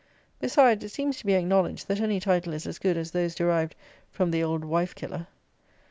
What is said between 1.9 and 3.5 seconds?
any title is as good as those